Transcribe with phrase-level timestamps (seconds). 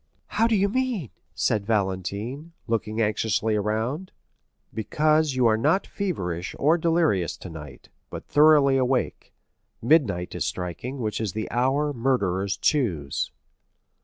[0.29, 4.11] "How do you mean?" said Valentine, looking anxiously around.
[4.73, 9.31] "Because you are not feverish or delirious tonight, but thoroughly awake;
[9.79, 13.31] midnight is striking, which is the hour murderers choose."